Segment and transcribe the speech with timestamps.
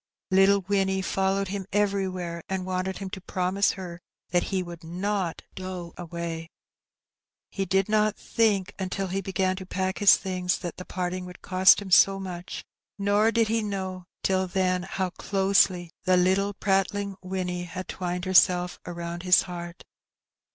[0.31, 3.99] Little Winnie followed him everywhere, and wanted him to The Question Settled.
[4.31, 6.47] 277 promise her that he would not ^^ do away/'
[7.51, 11.43] He did not think until he began to pack his things that the parting would
[11.43, 12.63] cost him so much,
[12.97, 18.79] nor did he know till then how closely the little prattling Winnie had twined herself
[18.87, 19.83] around his heart.